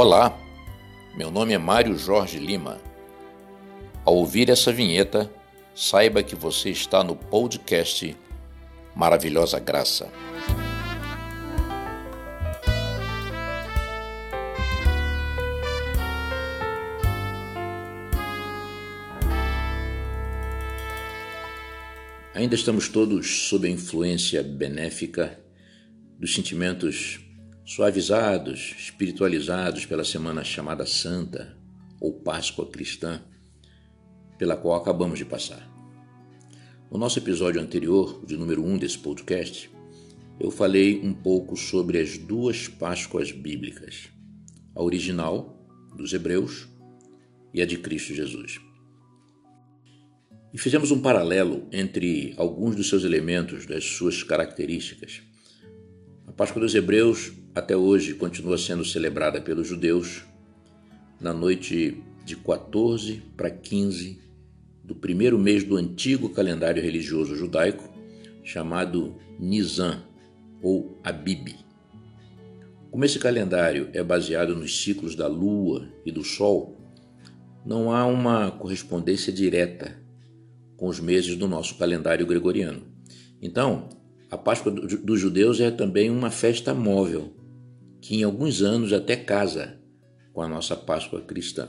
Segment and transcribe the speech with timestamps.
[0.00, 0.32] Olá,
[1.16, 2.80] meu nome é Mário Jorge Lima.
[4.04, 5.28] Ao ouvir essa vinheta,
[5.74, 8.16] saiba que você está no podcast
[8.94, 10.08] Maravilhosa Graça.
[22.32, 25.40] Ainda estamos todos sob a influência benéfica
[26.20, 27.27] dos sentimentos
[27.68, 31.54] suavizados, espiritualizados pela semana chamada Santa
[32.00, 33.20] ou Páscoa Cristã,
[34.38, 35.70] pela qual acabamos de passar.
[36.90, 39.70] No nosso episódio anterior, de número 1 um desse podcast,
[40.40, 44.08] eu falei um pouco sobre as duas Páscoas bíblicas,
[44.74, 45.62] a original,
[45.94, 46.66] dos Hebreus,
[47.52, 48.58] e a de Cristo Jesus.
[50.54, 55.20] E fizemos um paralelo entre alguns dos seus elementos, das suas características.
[56.26, 60.22] A Páscoa dos Hebreus até hoje continua sendo celebrada pelos judeus
[61.20, 64.20] na noite de 14 para 15
[64.84, 67.82] do primeiro mês do antigo calendário religioso judaico,
[68.44, 70.04] chamado Nisan
[70.62, 71.56] ou Abib.
[72.90, 76.76] Como esse calendário é baseado nos ciclos da lua e do sol,
[77.66, 80.00] não há uma correspondência direta
[80.76, 82.82] com os meses do nosso calendário gregoriano.
[83.42, 83.88] Então,
[84.30, 87.34] a Páscoa dos judeus é também uma festa móvel
[88.00, 89.78] que em alguns anos até casa
[90.32, 91.68] com a nossa Páscoa cristã.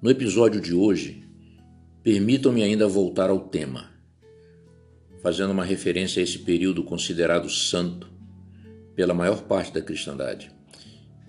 [0.00, 1.28] No episódio de hoje,
[2.02, 3.90] permitam-me ainda voltar ao tema,
[5.22, 8.10] fazendo uma referência a esse período considerado santo
[8.94, 10.50] pela maior parte da cristandade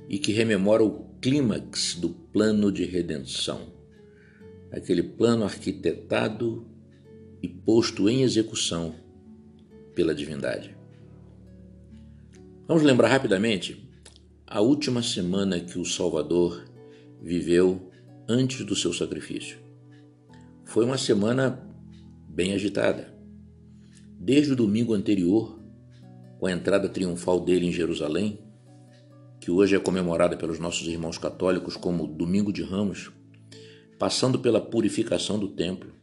[0.09, 3.73] e que rememora o clímax do plano de redenção,
[4.71, 6.67] aquele plano arquitetado
[7.41, 8.95] e posto em execução
[9.93, 10.75] pela divindade.
[12.73, 13.87] Vamos lembrar rapidamente
[14.47, 16.65] a última semana que o Salvador
[17.21, 17.91] viveu
[18.27, 19.59] antes do seu sacrifício.
[20.65, 21.69] Foi uma semana
[22.27, 23.13] bem agitada.
[24.19, 25.59] Desde o domingo anterior,
[26.39, 28.39] com a entrada triunfal dele em Jerusalém,
[29.39, 33.11] que hoje é comemorada pelos nossos irmãos católicos como Domingo de Ramos,
[33.99, 35.93] passando pela purificação do templo,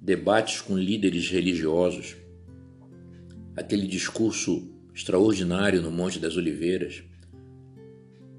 [0.00, 2.16] debates com líderes religiosos,
[3.56, 7.02] aquele discurso extraordinário no Monte das Oliveiras,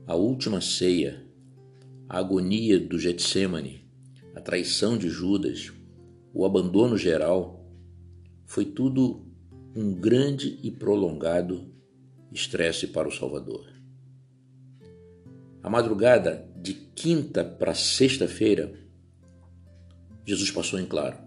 [0.08, 1.22] a última ceia,
[2.08, 3.86] a agonia do Getsemane,
[4.34, 5.74] a traição de Judas,
[6.34, 7.70] o abandono geral,
[8.46, 9.26] foi tudo
[9.76, 11.74] um grande e prolongado
[12.32, 13.74] estresse para o Salvador.
[15.62, 18.74] A madrugada de quinta para sexta-feira,
[20.26, 21.18] Jesus passou em claro.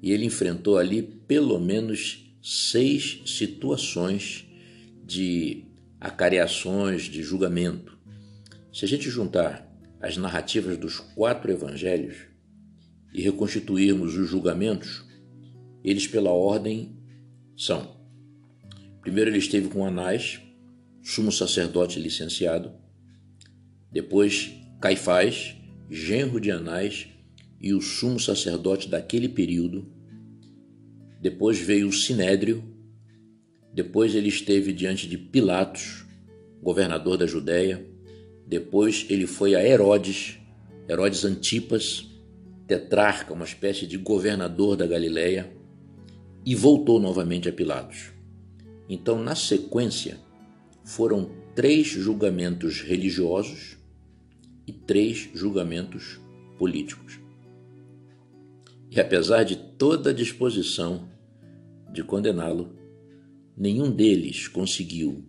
[0.00, 4.46] E ele enfrentou ali pelo menos seis situações
[5.04, 5.64] de
[6.00, 7.98] acareações de julgamento.
[8.72, 9.68] Se a gente juntar
[10.00, 12.16] as narrativas dos quatro evangelhos
[13.12, 15.04] e reconstituirmos os julgamentos,
[15.84, 16.96] eles pela ordem
[17.56, 17.96] são:
[19.02, 20.40] primeiro ele esteve com Anás,
[21.02, 22.72] sumo sacerdote licenciado,
[23.92, 25.56] depois Caifás,
[25.90, 27.08] genro de Anás
[27.60, 29.92] e o sumo sacerdote daquele período,
[31.20, 32.64] depois veio o Sinédrio,
[33.74, 36.06] depois ele esteve diante de Pilatos,
[36.62, 37.86] governador da Judéia,
[38.46, 40.38] depois ele foi a Herodes,
[40.88, 42.10] Herodes Antipas,
[42.66, 45.52] tetrarca, uma espécie de governador da Galiléia,
[46.44, 48.12] e voltou novamente a Pilatos.
[48.88, 50.18] Então, na sequência,
[50.82, 53.76] foram três julgamentos religiosos
[54.66, 56.18] e três julgamentos
[56.58, 57.20] políticos.
[58.90, 61.09] E apesar de toda a disposição
[61.92, 62.76] de condená-lo,
[63.56, 65.24] nenhum deles conseguiu,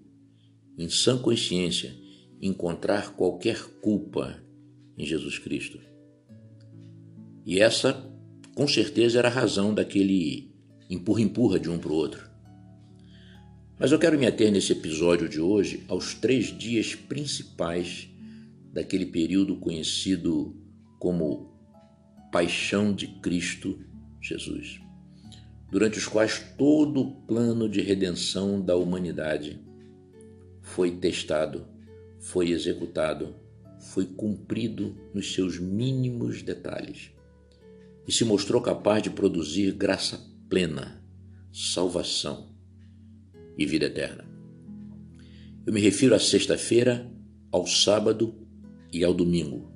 [0.77, 1.95] em sã consciência,
[2.41, 4.41] encontrar qualquer culpa
[4.97, 5.79] em Jesus Cristo.
[7.45, 7.93] E essa,
[8.55, 10.51] com certeza, era a razão daquele
[10.89, 12.29] empurra-empurra de um para o outro.
[13.79, 18.07] Mas eu quero me ater nesse episódio de hoje aos três dias principais
[18.71, 20.55] daquele período conhecido
[20.99, 21.51] como
[22.31, 23.79] Paixão de Cristo
[24.21, 24.90] Jesus
[25.71, 29.57] durante os quais todo o plano de redenção da humanidade
[30.61, 31.65] foi testado,
[32.19, 33.33] foi executado,
[33.79, 37.11] foi cumprido nos seus mínimos detalhes
[38.05, 40.19] e se mostrou capaz de produzir graça
[40.49, 41.01] plena,
[41.53, 42.53] salvação
[43.57, 44.25] e vida eterna.
[45.65, 47.09] Eu me refiro à sexta-feira,
[47.49, 48.35] ao sábado
[48.91, 49.71] e ao domingo.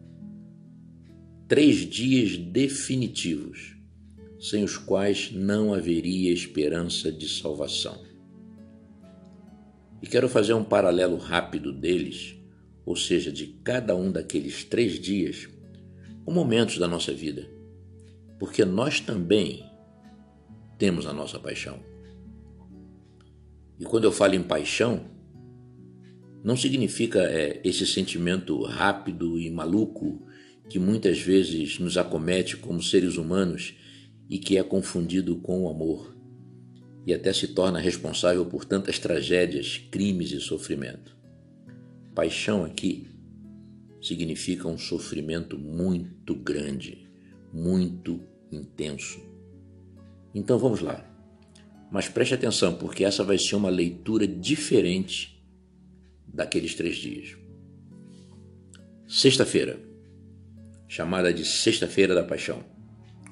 [1.47, 3.74] Três dias definitivos
[4.39, 8.03] sem os quais não haveria esperança de salvação.
[10.01, 12.35] E quero fazer um paralelo rápido deles
[12.85, 15.49] ou seja, de cada um daqueles três dias,
[16.25, 17.49] ou momentos da nossa vida,
[18.39, 19.65] porque nós também
[20.77, 21.79] temos a nossa paixão.
[23.79, 25.05] E quando eu falo em paixão,
[26.43, 30.21] não significa é, esse sentimento rápido e maluco
[30.69, 33.73] que muitas vezes nos acomete como seres humanos
[34.29, 36.15] e que é confundido com o amor
[37.05, 41.15] e até se torna responsável por tantas tragédias, crimes e sofrimento.
[42.15, 43.07] Paixão aqui
[44.01, 47.07] significa um sofrimento muito grande,
[47.53, 49.19] muito intenso.
[50.33, 51.05] Então vamos lá.
[51.91, 55.43] Mas preste atenção, porque essa vai ser uma leitura diferente
[56.27, 57.37] daqueles três dias.
[59.07, 59.79] Sexta-feira,
[60.87, 62.63] chamada de Sexta-feira da Paixão,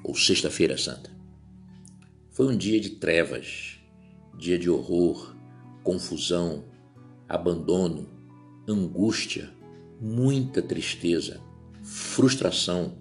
[0.04, 1.10] ou Sexta-feira Santa.
[2.30, 3.80] Foi um dia de trevas,
[4.38, 5.34] dia de horror,
[5.82, 6.64] confusão,
[7.28, 8.08] abandono,
[8.68, 9.50] angústia,
[10.00, 11.40] muita tristeza,
[11.82, 12.98] frustração,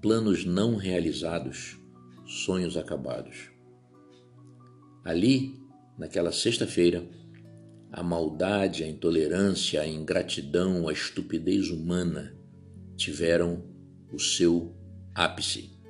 [0.00, 1.78] planos não realizados,
[2.26, 3.50] sonhos acabados.
[5.04, 5.60] Ali,
[5.98, 7.06] naquela sexta-feira,
[7.90, 12.34] a maldade, a intolerância, a ingratidão, a estupidez humana
[12.96, 13.62] tiveram
[14.12, 14.74] o seu
[15.14, 15.81] ápice,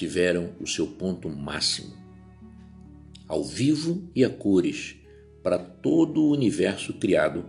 [0.00, 1.92] tiveram o seu ponto máximo.
[3.28, 4.96] Ao vivo e a cores,
[5.42, 7.44] para todo o universo criado,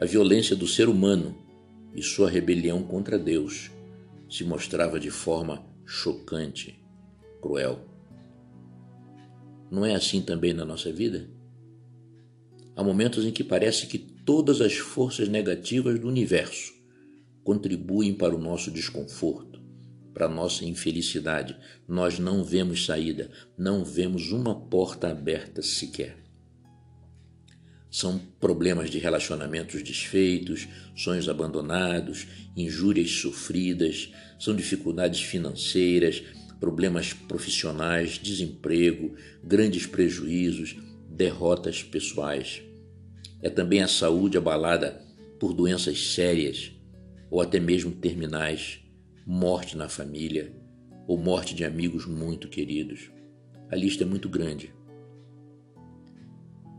[0.00, 1.36] a violência do ser humano
[1.96, 3.72] e sua rebelião contra Deus
[4.30, 6.80] se mostrava de forma chocante,
[7.42, 7.80] cruel.
[9.68, 11.28] Não é assim também na nossa vida?
[12.76, 16.72] Há momentos em que parece que todas as forças negativas do universo
[17.42, 19.47] contribuem para o nosso desconforto,
[20.18, 21.56] para nossa infelicidade.
[21.86, 26.16] Nós não vemos saída, não vemos uma porta aberta sequer.
[27.88, 30.66] São problemas de relacionamentos desfeitos,
[30.96, 32.26] sonhos abandonados,
[32.56, 36.20] injúrias sofridas, são dificuldades financeiras,
[36.58, 40.76] problemas profissionais, desemprego, grandes prejuízos,
[41.08, 42.60] derrotas pessoais.
[43.40, 45.00] É também a saúde abalada
[45.38, 46.72] por doenças sérias,
[47.30, 48.80] ou até mesmo terminais,
[49.30, 50.56] morte na família
[51.06, 53.10] ou morte de amigos muito queridos.
[53.70, 54.74] A lista é muito grande.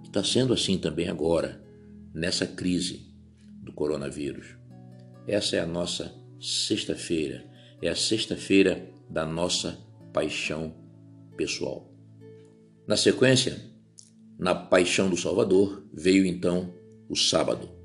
[0.04, 1.64] Está sendo assim também agora,
[2.12, 3.14] nessa crise
[3.62, 4.58] do coronavírus.
[5.28, 6.12] Essa é a nossa
[6.42, 7.46] sexta-feira,
[7.84, 9.78] é a sexta-feira da nossa
[10.12, 10.74] paixão
[11.38, 11.94] pessoal.
[12.88, 13.62] Na sequência,
[14.40, 16.74] na paixão do Salvador, veio então
[17.08, 17.78] o sábado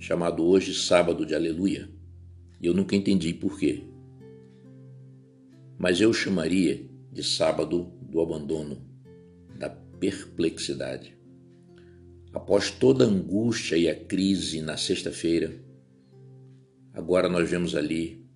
[0.00, 1.95] chamado hoje Sábado de Aleluia.
[2.60, 3.84] Eu nunca entendi por quê.
[5.78, 8.82] Mas eu chamaria de Sábado do Abandono,
[9.58, 11.16] da perplexidade.
[12.32, 15.58] Após toda a angústia e a crise na sexta-feira,
[16.92, 18.26] agora nós vemos ali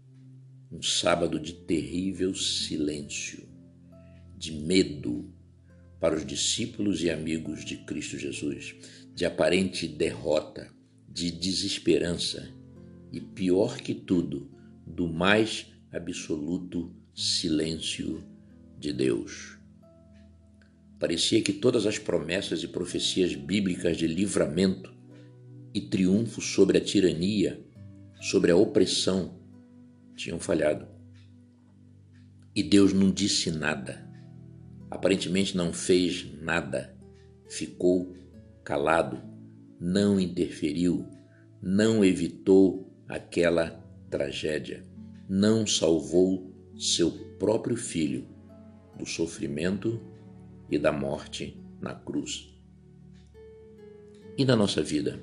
[0.71, 3.49] um sábado de terrível silêncio,
[4.37, 5.33] de medo
[5.99, 8.75] para os discípulos e amigos de Cristo Jesus,
[9.15, 10.73] de aparente derrota
[11.07, 12.60] de desesperança
[13.13, 14.51] e, pior que tudo,
[14.87, 18.23] do mais absoluto silêncio
[18.79, 19.59] de Deus.
[20.99, 24.93] Parecia que todas as promessas e profecias bíblicas de livramento
[25.73, 27.65] e triunfo sobre a tirania,
[28.21, 29.39] sobre a opressão,
[30.15, 30.87] tinham falhado.
[32.55, 34.07] E Deus não disse nada,
[34.91, 36.95] aparentemente não fez nada,
[37.49, 38.15] ficou
[38.63, 39.31] calado
[39.81, 41.07] não interferiu,
[41.63, 43.71] não evitou aquela
[44.09, 44.85] tragédia,
[45.29, 48.25] não salvou seu próprio filho
[48.97, 50.01] do sofrimento
[50.71, 52.49] e da morte na cruz.
[54.39, 55.21] E na nossa vida,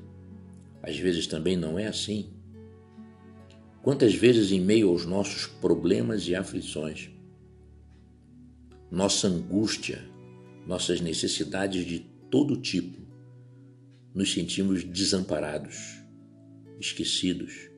[0.83, 2.33] às vezes também não é assim.
[3.81, 7.09] Quantas vezes, em meio aos nossos problemas e aflições,
[8.91, 10.03] nossa angústia,
[10.65, 13.01] nossas necessidades de todo tipo,
[14.13, 16.01] nos sentimos desamparados,
[16.81, 17.76] esquecidos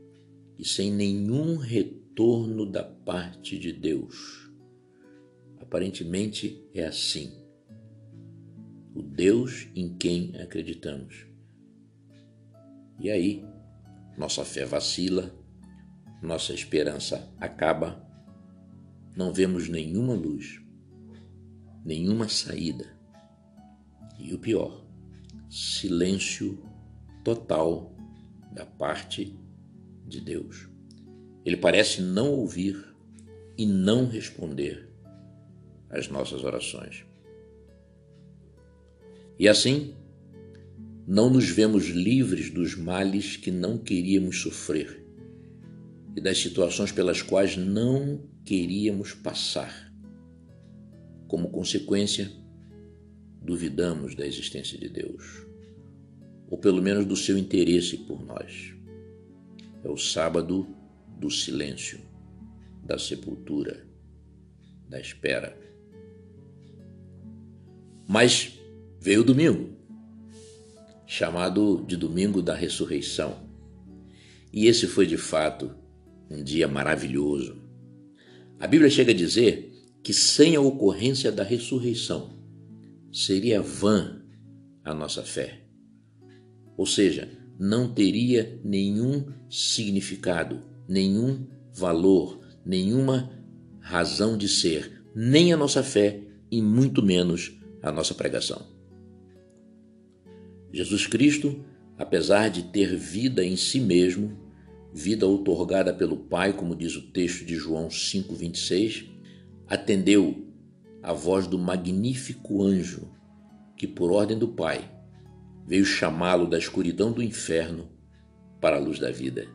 [0.60, 4.52] e sem nenhum retorno da parte de Deus.
[5.58, 7.32] Aparentemente é assim.
[8.94, 11.26] O Deus em quem acreditamos.
[13.00, 13.46] E aí,
[14.18, 15.34] nossa fé vacila,
[16.22, 18.06] nossa esperança acaba,
[19.16, 20.60] não vemos nenhuma luz,
[21.86, 23.00] nenhuma saída.
[24.18, 24.86] E o pior,
[25.50, 26.62] silêncio
[27.24, 27.96] total
[28.52, 29.40] da parte
[30.10, 30.68] de Deus.
[31.46, 32.76] Ele parece não ouvir
[33.58, 34.90] e não responder
[35.90, 37.06] às nossas orações.
[39.38, 39.96] E assim,
[41.08, 45.06] não nos vemos livres dos males que não queríamos sofrer
[46.16, 49.92] e das situações pelas quais não queríamos passar.
[51.28, 52.32] Como consequência,
[53.42, 55.46] duvidamos da existência de Deus,
[56.50, 58.79] ou pelo menos do seu interesse por nós.
[59.84, 60.68] É o sábado
[61.18, 62.00] do silêncio,
[62.84, 63.86] da sepultura,
[64.88, 65.58] da espera.
[68.08, 68.60] Mas
[69.00, 69.70] veio o domingo,
[71.06, 73.38] chamado de domingo da ressurreição.
[74.52, 75.72] E esse foi de fato
[76.30, 77.62] um dia maravilhoso.
[78.60, 79.72] A Bíblia chega a dizer
[80.04, 82.38] que sem a ocorrência da ressurreição
[83.12, 84.22] seria vã
[84.84, 85.62] a nossa fé.
[86.78, 93.30] Ou seja, não teria nenhum significado, nenhum valor, nenhuma
[93.82, 97.52] razão de ser, nem a nossa fé e muito menos
[97.82, 98.66] a nossa pregação.
[100.72, 101.66] Jesus Cristo,
[101.98, 104.40] apesar de ter vida em si mesmo,
[104.94, 109.06] vida outorgada pelo Pai, como diz o texto de João 5:26,
[109.68, 110.48] atendeu
[111.04, 113.10] a voz do magnífico anjo
[113.76, 114.99] que por ordem do Pai
[115.70, 117.88] veio chamá-lo da escuridão do inferno
[118.60, 119.48] para a luz da vida.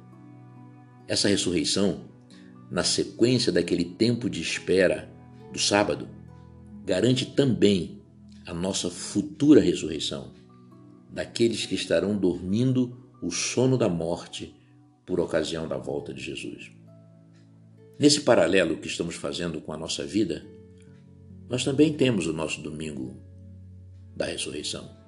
[1.08, 2.08] Essa ressurreição,
[2.70, 5.12] na sequência daquele tempo de espera
[5.52, 6.08] do sábado,
[6.84, 8.00] garante também
[8.46, 10.32] a nossa futura ressurreição,
[11.10, 14.54] daqueles que estarão dormindo o sono da morte
[15.04, 16.70] por ocasião da volta de Jesus.
[17.98, 20.46] Nesse paralelo que estamos fazendo com a nossa vida,
[21.48, 23.20] nós também temos o nosso domingo
[24.16, 25.03] da ressurreição.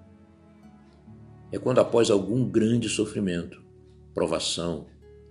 [1.52, 3.62] É quando, após algum grande sofrimento,
[4.12, 4.86] provação,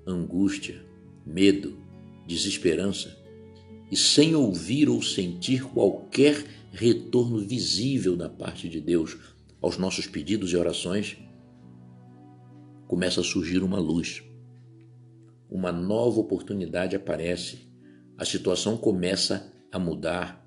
[0.08, 0.84] angústia,
[1.26, 1.78] medo,
[2.26, 3.18] desesperança,
[3.92, 9.18] e sem ouvir ou sentir qualquer retorno visível da parte de Deus
[9.62, 11.18] aos nossos pedidos e orações,
[12.88, 14.24] começa a surgir uma luz.
[15.50, 17.68] Uma nova oportunidade aparece,
[18.18, 20.46] a situação começa a mudar,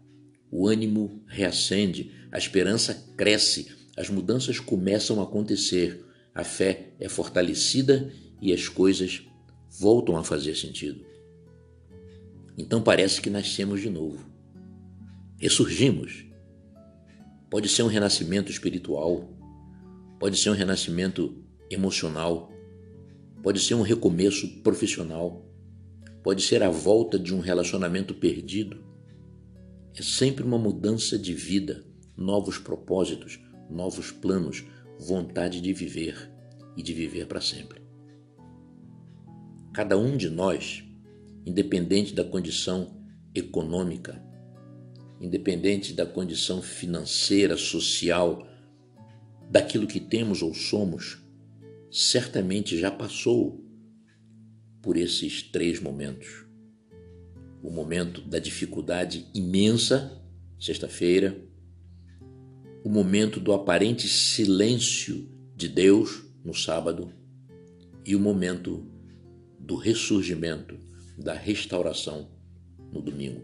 [0.51, 8.11] o ânimo reacende, a esperança cresce, as mudanças começam a acontecer, a fé é fortalecida
[8.41, 9.23] e as coisas
[9.79, 11.05] voltam a fazer sentido.
[12.57, 14.39] Então parece que nascemos de novo
[15.39, 16.27] ressurgimos.
[17.49, 19.33] Pode ser um renascimento espiritual,
[20.19, 22.53] pode ser um renascimento emocional,
[23.43, 25.49] pode ser um recomeço profissional,
[26.23, 28.85] pode ser a volta de um relacionamento perdido.
[29.95, 31.85] É sempre uma mudança de vida,
[32.17, 33.39] novos propósitos,
[33.71, 34.65] novos planos,
[34.99, 36.31] vontade de viver
[36.77, 37.83] e de viver para sempre.
[39.73, 40.85] Cada um de nós,
[41.47, 43.03] independente da condição
[43.35, 44.23] econômica,
[45.21, 48.47] independente da condição financeira, social,
[49.51, 51.19] daquilo que temos ou somos,
[51.91, 53.65] certamente já passou
[54.83, 56.45] por esses três momentos.
[57.63, 60.23] O momento da dificuldade imensa,
[60.59, 61.41] sexta-feira,
[62.85, 67.13] o momento do aparente silêncio de Deus no sábado
[68.05, 68.87] e o momento
[69.59, 70.79] do ressurgimento,
[71.19, 72.31] da restauração
[72.93, 73.43] no domingo.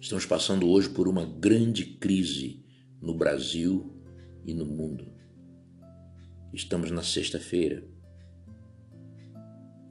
[0.00, 2.64] Estamos passando hoje por uma grande crise
[3.00, 3.92] no Brasil
[4.44, 5.06] e no mundo.
[6.52, 7.84] Estamos na sexta-feira.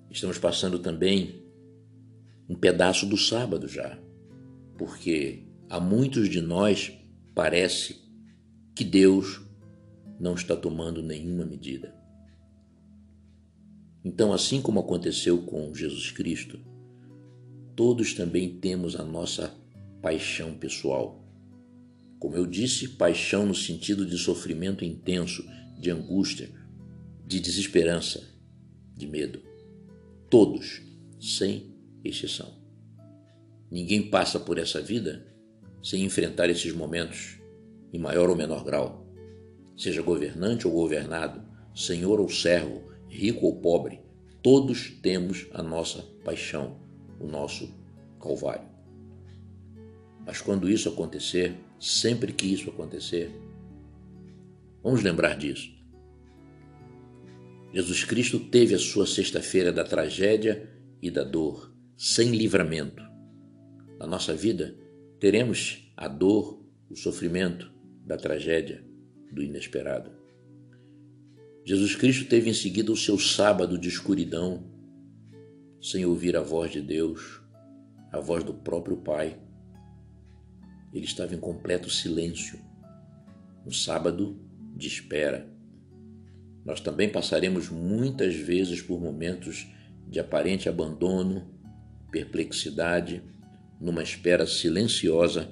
[0.09, 1.43] Estamos passando também
[2.47, 3.99] um pedaço do sábado já,
[4.77, 6.93] porque a muitos de nós
[7.37, 7.97] parece
[8.75, 9.39] que Deus
[10.19, 11.93] não está tomando nenhuma medida.
[14.03, 16.59] Então, assim como aconteceu com Jesus Cristo,
[17.75, 19.55] todos também temos a nossa
[20.01, 21.23] paixão pessoal.
[22.17, 25.47] Como eu disse, paixão no sentido de sofrimento intenso,
[25.79, 26.49] de angústia,
[27.23, 28.27] de desesperança,
[28.95, 29.43] de medo.
[30.27, 30.81] Todos,
[31.21, 31.71] sem
[32.03, 32.51] exceção.
[33.69, 35.36] Ninguém passa por essa vida
[35.87, 37.39] sem enfrentar esses momentos,
[37.93, 39.07] em maior ou menor grau.
[39.77, 41.41] Seja governante ou governado,
[41.73, 44.01] senhor ou servo, rico ou pobre,
[44.43, 46.77] todos temos a nossa paixão,
[47.21, 47.73] o nosso
[48.19, 48.67] calvário.
[50.25, 53.31] Mas quando isso acontecer, sempre que isso acontecer,
[54.83, 55.71] vamos lembrar disso.
[57.71, 60.69] Jesus Cristo teve a sua sexta-feira da tragédia
[61.01, 63.01] e da dor, sem livramento.
[63.97, 64.75] Na nossa vida,
[65.19, 67.71] teremos a dor, o sofrimento
[68.05, 68.83] da tragédia,
[69.31, 70.11] do inesperado.
[71.65, 74.63] Jesus Cristo teve em seguida o seu sábado de escuridão,
[75.81, 77.41] sem ouvir a voz de Deus,
[78.11, 79.37] a voz do próprio Pai
[80.93, 82.59] ele estava em completo silêncio.
[83.65, 84.39] Um sábado
[84.75, 85.47] de espera,
[86.63, 89.67] Nós também passaremos muitas vezes por momentos
[90.05, 91.49] de aparente abandono,
[92.11, 93.23] perplexidade,
[93.79, 95.49] numa espera silenciosa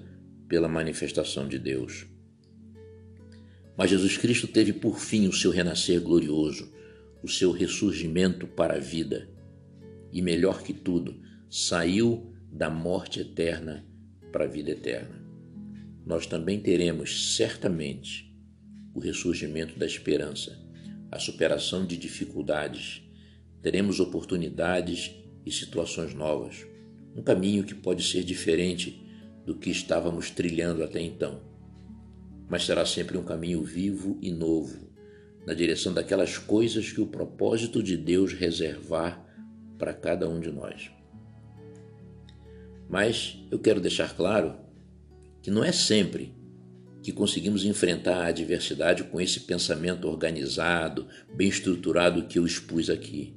[0.47, 2.05] pela manifestação de Deus.
[3.77, 6.71] Mas Jesus Cristo teve por fim o seu renascer glorioso,
[7.21, 9.29] o seu ressurgimento para a vida.
[10.11, 13.85] E melhor que tudo, saiu da morte eterna
[14.31, 15.23] para a vida eterna.
[16.05, 18.33] Nós também teremos certamente
[18.93, 20.57] o ressurgimento da esperança,
[21.11, 23.01] a superação de dificuldades,
[23.61, 25.15] teremos oportunidades
[25.45, 26.65] e situações novas,
[27.15, 29.01] um caminho que pode ser diferente
[29.45, 31.41] do que estávamos trilhando até então,
[32.49, 34.89] mas será sempre um caminho vivo e novo,
[35.45, 39.23] na direção daquelas coisas que o propósito de Deus reservar
[39.77, 40.91] para cada um de nós.
[42.89, 44.55] Mas eu quero deixar claro
[45.41, 46.33] que não é sempre
[47.01, 53.35] que conseguimos enfrentar a adversidade com esse pensamento organizado, bem estruturado que eu expus aqui.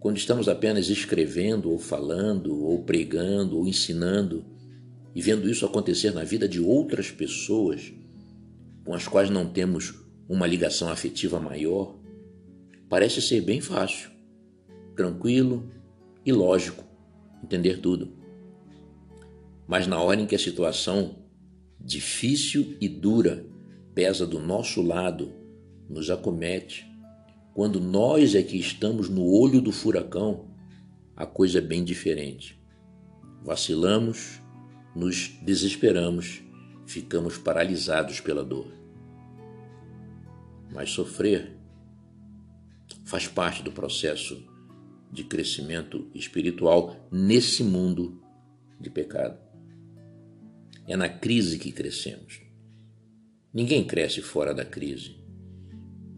[0.00, 4.44] Quando estamos apenas escrevendo, ou falando, ou pregando, ou ensinando,
[5.14, 7.92] e vendo isso acontecer na vida de outras pessoas
[8.82, 9.94] com as quais não temos
[10.26, 11.98] uma ligação afetiva maior,
[12.88, 14.10] parece ser bem fácil,
[14.96, 15.70] tranquilo
[16.24, 16.82] e lógico
[17.44, 18.12] entender tudo.
[19.68, 21.16] Mas na hora em que a situação
[21.78, 23.46] difícil e dura
[23.94, 25.32] pesa do nosso lado,
[25.88, 26.89] nos acomete,
[27.54, 30.48] quando nós é que estamos no olho do furacão,
[31.16, 32.60] a coisa é bem diferente.
[33.42, 34.40] Vacilamos,
[34.94, 36.42] nos desesperamos,
[36.86, 38.72] ficamos paralisados pela dor.
[40.72, 41.56] Mas sofrer
[43.04, 44.42] faz parte do processo
[45.12, 48.22] de crescimento espiritual nesse mundo
[48.80, 49.38] de pecado.
[50.86, 52.40] É na crise que crescemos.
[53.52, 55.19] Ninguém cresce fora da crise.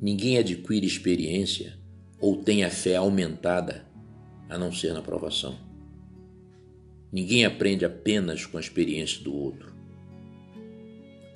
[0.03, 1.79] Ninguém adquire experiência
[2.19, 3.87] ou tem a fé aumentada
[4.49, 5.57] a não ser na provação.
[7.13, 9.73] Ninguém aprende apenas com a experiência do outro.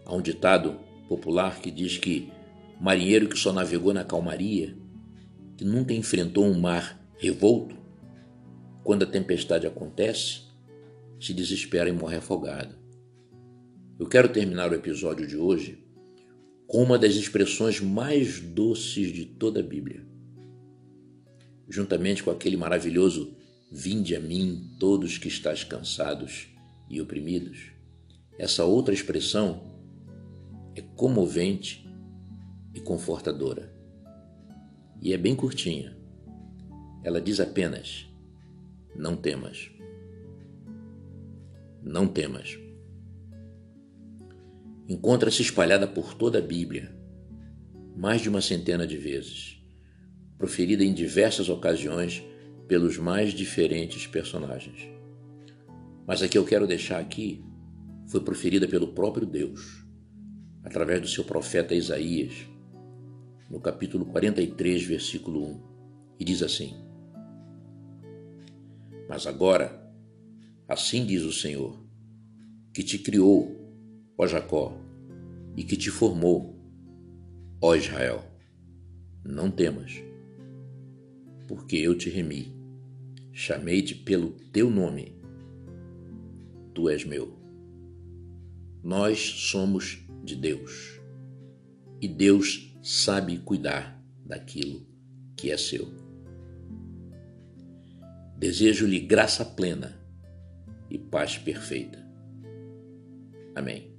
[0.05, 2.33] Há um ditado popular que diz que
[2.81, 4.77] marinheiro que só navegou na calmaria,
[5.57, 7.77] que nunca enfrentou um mar revolto,
[8.83, 10.41] quando a tempestade acontece,
[11.21, 12.75] se desespera e morre afogado.
[13.97, 15.86] Eu quero terminar o episódio de hoje
[16.67, 20.05] com uma das expressões mais doces de toda a Bíblia.
[21.69, 23.37] Juntamente com aquele maravilhoso
[23.71, 26.49] Vinde a mim, todos que estáis cansados
[26.89, 27.73] e oprimidos.
[28.39, 29.61] Essa outra expressão
[30.77, 31.85] é comovente
[32.73, 33.75] e confortadora.
[35.03, 35.97] E é bem curtinha.
[37.03, 38.07] Ela diz apenas:
[38.95, 39.69] Não temas.
[41.83, 42.57] Não temas.
[44.88, 46.94] Encontra-se espalhada por toda a Bíblia,
[47.96, 49.61] mais de uma centena de vezes,
[50.38, 52.22] proferida em diversas ocasiões
[52.68, 54.88] pelos mais diferentes personagens.
[56.07, 57.44] Mas a que eu quero deixar aqui
[58.07, 59.85] foi proferida pelo próprio Deus,
[60.62, 62.46] através do seu profeta Isaías,
[63.51, 65.61] no capítulo 43, versículo 1,
[66.20, 66.77] e diz assim:
[69.09, 69.92] Mas agora,
[70.68, 71.77] assim diz o Senhor,
[72.72, 73.66] que te criou,
[74.19, 74.77] ó Jacó,
[75.57, 76.55] e que te formou,
[77.61, 78.23] ó Israel,
[79.25, 80.03] não temas,
[81.47, 82.55] porque eu te remi,
[83.33, 85.17] chamei-te pelo teu nome,
[86.75, 87.37] tu és meu.
[88.83, 91.01] Nós somos de Deus,
[92.01, 94.87] e Deus sabe cuidar daquilo
[95.37, 95.89] que é seu.
[98.39, 99.99] Desejo-lhe graça plena
[100.91, 102.07] e paz perfeita.
[103.55, 103.96] Amém.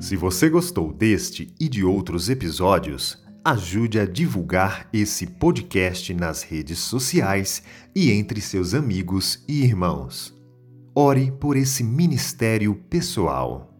[0.00, 6.78] Se você gostou deste e de outros episódios, ajude a divulgar esse podcast nas redes
[6.78, 7.62] sociais
[7.94, 10.34] e entre seus amigos e irmãos.
[10.94, 13.72] Ore por esse ministério pessoal.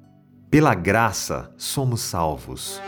[0.50, 2.80] Pela graça somos salvos.